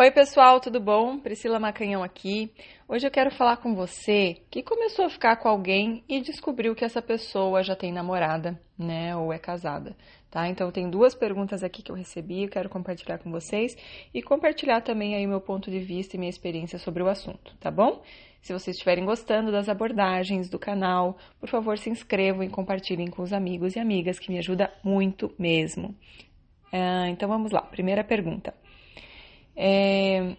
[0.00, 1.18] Oi, pessoal, tudo bom?
[1.18, 2.50] Priscila Macanhão aqui.
[2.88, 6.86] Hoje eu quero falar com você que começou a ficar com alguém e descobriu que
[6.86, 9.94] essa pessoa já tem namorada, né, ou é casada,
[10.30, 10.48] tá?
[10.48, 13.76] Então tem duas perguntas aqui que eu recebi, eu quero compartilhar com vocês
[14.14, 17.70] e compartilhar também aí meu ponto de vista e minha experiência sobre o assunto, tá
[17.70, 18.00] bom?
[18.40, 23.20] Se vocês estiverem gostando das abordagens do canal, por favor, se inscrevam e compartilhem com
[23.20, 25.94] os amigos e amigas, que me ajuda muito mesmo.
[26.72, 28.54] Ah, então vamos lá, primeira pergunta.
[29.62, 30.36] É,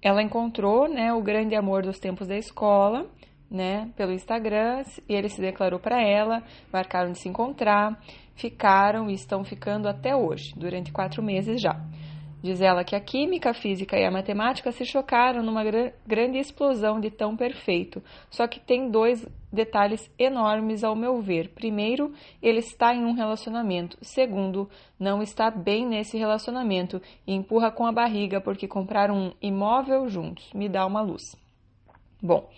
[0.00, 3.06] ela encontrou né, o grande amor dos tempos da escola,
[3.50, 6.42] né, pelo Instagram, e ele se declarou para ela,
[6.72, 8.00] marcaram de se encontrar,
[8.34, 11.78] ficaram e estão ficando até hoje, durante quatro meses já.
[12.42, 15.62] Diz ela que a química, a física e a matemática se chocaram numa
[16.04, 18.02] grande explosão de tão perfeito.
[18.30, 21.50] Só que tem dois detalhes enormes ao meu ver.
[21.50, 23.96] Primeiro, ele está em um relacionamento.
[24.02, 24.68] Segundo,
[24.98, 30.52] não está bem nesse relacionamento e empurra com a barriga porque compraram um imóvel juntos.
[30.52, 31.36] Me dá uma luz.
[32.20, 32.48] Bom,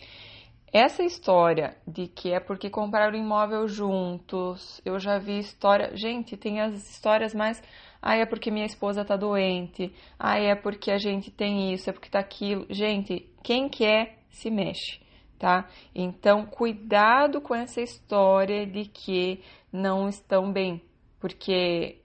[0.73, 5.97] essa história de que é porque compraram imóvel juntos, eu já vi história.
[5.97, 7.63] Gente, tem as histórias mais
[8.07, 9.91] ah, é porque minha esposa tá doente.
[10.19, 12.67] Ah, é porque a gente tem isso, é porque tá aquilo.
[12.69, 15.01] Gente, quem quer se mexe,
[15.39, 15.67] tá?
[15.95, 20.83] Então, cuidado com essa história de que não estão bem,
[21.19, 22.03] porque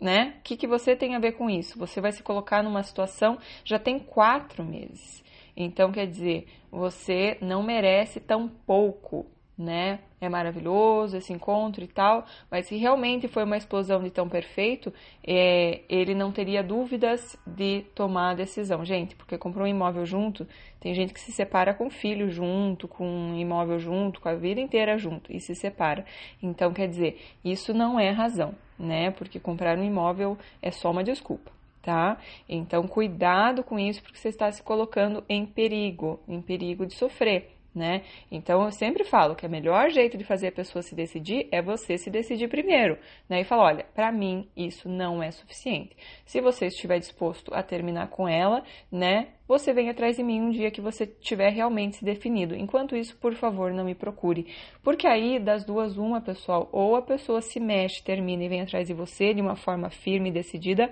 [0.00, 0.34] né?
[0.40, 1.78] O que, que você tem a ver com isso?
[1.78, 5.22] Você vai se colocar numa situação já tem quatro meses.
[5.56, 9.26] Então, quer dizer, você não merece tão pouco
[9.58, 9.98] né?
[10.20, 14.92] É maravilhoso esse encontro e tal, mas se realmente foi uma explosão de tão perfeito,
[15.26, 18.84] é, ele não teria dúvidas de tomar a decisão.
[18.84, 20.46] Gente, porque comprou um imóvel junto,
[20.78, 24.60] tem gente que se separa com filho junto, com um imóvel junto, com a vida
[24.60, 26.04] inteira junto e se separa.
[26.40, 29.10] Então, quer dizer, isso não é razão, né?
[29.10, 31.50] Porque comprar um imóvel é só uma desculpa.
[31.80, 32.18] Tá?
[32.46, 37.57] Então, cuidado com isso, porque você está se colocando em perigo, em perigo de sofrer
[37.78, 38.02] né?
[38.30, 41.62] Então eu sempre falo que o melhor jeito de fazer a pessoa se decidir é
[41.62, 42.98] você se decidir primeiro,
[43.28, 43.40] né?
[43.40, 45.96] E falar, olha, para mim isso não é suficiente.
[46.26, 49.28] Se você estiver disposto a terminar com ela, né?
[49.48, 52.54] Você vem atrás de mim um dia que você tiver realmente se definido.
[52.54, 54.46] Enquanto isso, por favor, não me procure.
[54.82, 58.88] Porque aí, das duas, uma, pessoal, ou a pessoa se mexe, termina e vem atrás
[58.88, 60.90] de você de uma forma firme e decidida,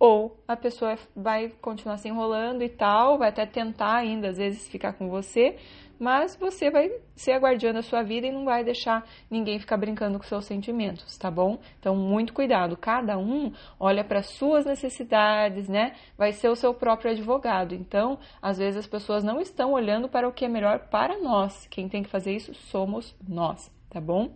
[0.00, 4.66] ou a pessoa vai continuar se enrolando e tal, vai até tentar ainda, às vezes,
[4.66, 5.58] ficar com você,
[5.98, 9.76] mas você vai ser a guardiã da sua vida e não vai deixar ninguém ficar
[9.76, 11.58] brincando com seus sentimentos, tá bom?
[11.78, 12.78] Então, muito cuidado.
[12.78, 15.94] Cada um olha para suas necessidades, né?
[16.16, 17.74] Vai ser o seu próprio advogado.
[17.74, 21.66] Então, às vezes as pessoas não estão olhando para o que é melhor para nós.
[21.66, 24.30] Quem tem que fazer isso somos nós, tá bom?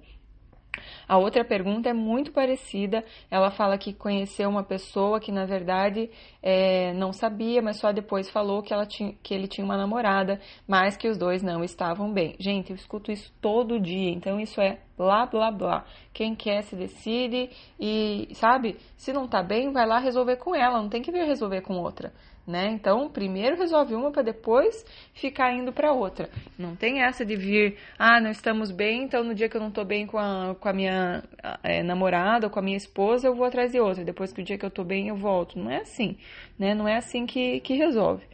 [1.08, 3.04] A outra pergunta é muito parecida.
[3.30, 6.10] Ela fala que conheceu uma pessoa que, na verdade,
[6.42, 10.40] é, não sabia, mas só depois falou que, ela tinha, que ele tinha uma namorada,
[10.66, 12.36] mas que os dois não estavam bem.
[12.38, 15.84] Gente, eu escuto isso todo dia, então isso é blá blá blá.
[16.12, 20.80] Quem quer se decide e, sabe, se não tá bem, vai lá resolver com ela,
[20.80, 22.12] não tem que vir resolver com outra
[22.46, 22.70] né?
[22.72, 24.84] Então, primeiro resolve uma para depois
[25.14, 26.28] ficar indo para outra.
[26.58, 29.68] Não tem essa de vir, ah, não estamos bem, então no dia que eu não
[29.68, 31.22] estou bem com a, com a minha
[31.62, 34.04] é, namorada ou com a minha esposa, eu vou atrás de outra.
[34.04, 35.58] Depois que o dia que eu estou bem, eu volto.
[35.58, 36.16] Não é assim,
[36.58, 36.74] né?
[36.74, 38.24] Não é assim que, que resolve.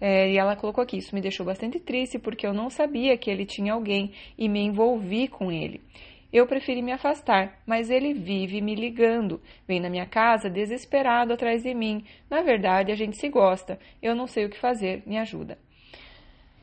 [0.00, 3.30] É, e ela colocou aqui: Isso me deixou bastante triste porque eu não sabia que
[3.30, 5.80] ele tinha alguém e me envolvi com ele.
[6.32, 9.40] Eu preferi me afastar, mas ele vive me ligando.
[9.66, 12.04] Vem na minha casa desesperado atrás de mim.
[12.28, 13.78] Na verdade, a gente se gosta.
[14.02, 15.02] Eu não sei o que fazer.
[15.06, 15.56] Me ajuda.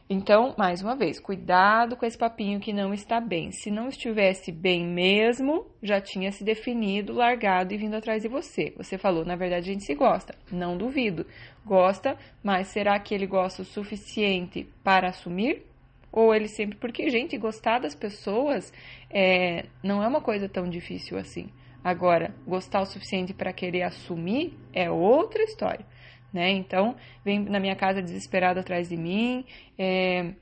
[0.09, 3.52] Então, mais uma vez, cuidado com esse papinho que não está bem.
[3.52, 8.74] Se não estivesse bem mesmo, já tinha se definido, largado e vindo atrás de você.
[8.78, 10.36] Você falou, na verdade, a gente se gosta.
[10.52, 11.25] Não duvido.
[11.66, 15.66] Gosta, mas será que ele gosta o suficiente para assumir?
[16.12, 16.78] Ou ele sempre.
[16.78, 18.74] Porque, gente, gostar das pessoas
[19.09, 21.50] é, não é uma coisa tão difícil assim.
[21.84, 25.85] Agora, gostar o suficiente para querer assumir é outra história,
[26.34, 26.50] né?
[26.52, 29.46] Então, vem na minha casa desesperado atrás de mim.
[29.78, 30.34] É,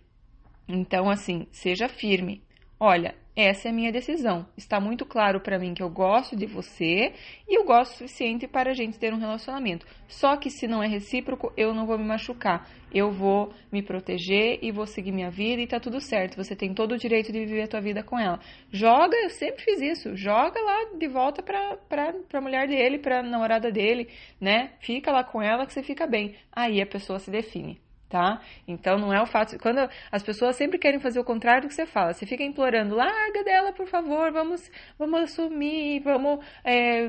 [0.68, 2.42] então, assim, seja firme.
[2.80, 4.46] Olha, essa é a minha decisão.
[4.58, 7.14] Está muito claro para mim que eu gosto de você
[7.48, 9.86] e eu gosto o suficiente para a gente ter um relacionamento.
[10.08, 12.70] Só que se não é recíproco, eu não vou me machucar.
[12.94, 16.36] Eu vou me proteger e vou seguir minha vida e tá tudo certo.
[16.36, 18.40] Você tem todo o direito de viver a tua vida com ela.
[18.70, 20.16] Joga, eu sempre fiz isso.
[20.16, 24.10] Joga lá de volta pra, pra, pra mulher dele, pra namorada dele,
[24.42, 24.74] né?
[24.82, 26.36] Fica lá com ela que você fica bem.
[26.52, 27.80] Aí a pessoa se define
[28.12, 28.42] tá?
[28.68, 29.58] Então não é o fato.
[29.58, 32.94] Quando as pessoas sempre querem fazer o contrário do que você fala, você fica implorando,
[32.94, 34.70] larga dela, por favor, vamos,
[35.00, 37.08] vamos assumir, vamos é,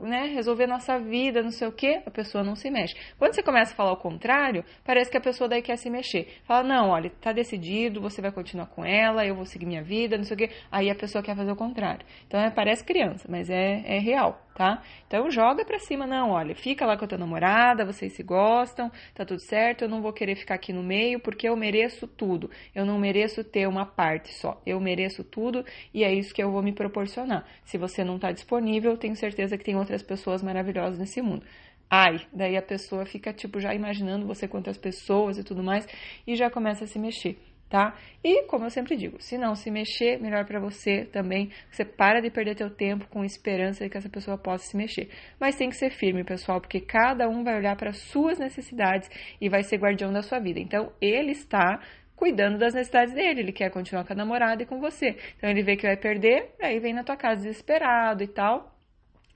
[0.00, 2.94] né, resolver nossa vida, não sei o quê, a pessoa não se mexe.
[3.18, 6.38] Quando você começa a falar o contrário, parece que a pessoa daí quer se mexer.
[6.44, 10.16] Fala, não, olha, tá decidido, você vai continuar com ela, eu vou seguir minha vida,
[10.16, 10.50] não sei o quê.
[10.70, 12.06] Aí a pessoa quer fazer o contrário.
[12.28, 14.82] Então é, parece criança, mas é, é real tá?
[15.06, 18.90] Então joga pra cima, não, olha, fica lá com a tua namorada, vocês se gostam,
[19.14, 22.50] tá tudo certo, eu não vou querer ficar aqui no meio porque eu mereço tudo.
[22.74, 24.60] Eu não mereço ter uma parte só.
[24.64, 27.46] Eu mereço tudo e é isso que eu vou me proporcionar.
[27.64, 31.44] Se você não tá disponível, tenho certeza que tem outras pessoas maravilhosas nesse mundo.
[31.90, 35.86] Ai, daí a pessoa fica tipo já imaginando você quantas pessoas e tudo mais
[36.26, 37.38] e já começa a se mexer
[37.68, 37.94] tá?
[38.22, 41.50] E como eu sempre digo, se não se mexer, melhor para você também.
[41.70, 45.08] Você para de perder teu tempo com esperança de que essa pessoa possa se mexer.
[45.38, 49.08] Mas tem que ser firme, pessoal, porque cada um vai olhar para suas necessidades
[49.40, 50.60] e vai ser guardião da sua vida.
[50.60, 51.80] Então, ele está
[52.14, 55.16] cuidando das necessidades dele, ele quer continuar com a namorada e com você.
[55.36, 58.75] Então ele vê que vai perder, aí vem na tua casa desesperado e tal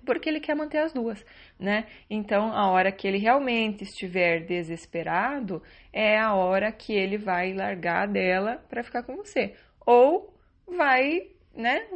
[0.05, 1.25] porque ele quer manter as duas,
[1.59, 1.87] né?
[2.09, 5.63] Então, a hora que ele realmente estiver desesperado
[5.93, 9.55] é a hora que ele vai largar dela para ficar com você.
[9.85, 10.35] Ou
[10.67, 11.87] vai, né?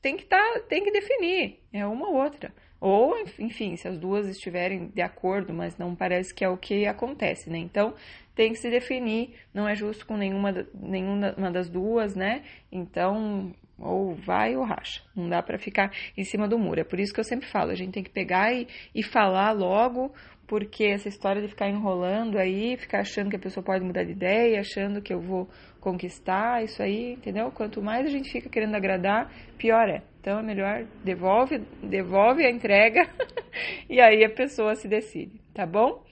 [0.00, 2.52] Tem que tá, tem que definir, é uma ou outra.
[2.80, 6.86] Ou, enfim, se as duas estiverem de acordo, mas não parece que é o que
[6.86, 7.58] acontece, né?
[7.58, 7.94] Então,
[8.36, 12.44] tem que se definir, não é justo com nenhuma, nenhuma das duas, né?
[12.70, 15.02] Então, ou vai ou racha.
[15.14, 16.80] Não dá para ficar em cima do muro.
[16.80, 19.52] É por isso que eu sempre falo, a gente tem que pegar e, e falar
[19.52, 20.12] logo,
[20.46, 24.12] porque essa história de ficar enrolando aí, ficar achando que a pessoa pode mudar de
[24.12, 25.48] ideia, achando que eu vou
[25.80, 27.50] conquistar, isso aí, entendeu?
[27.50, 30.02] Quanto mais a gente fica querendo agradar, pior é.
[30.20, 33.08] Então é melhor devolve, devolve a entrega
[33.88, 36.02] e aí a pessoa se decide, tá bom?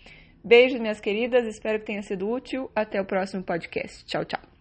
[0.45, 2.71] Beijos, minhas queridas, espero que tenha sido útil.
[2.73, 4.07] Até o próximo podcast.
[4.07, 4.56] Tchau, tchau.